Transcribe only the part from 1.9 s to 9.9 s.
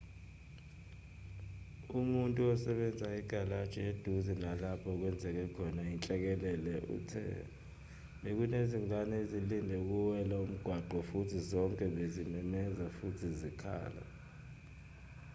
umuntu osebenza egalaji eduze nalapho okwenzeke khona inhlekelele uthe bekunezingane ezilinde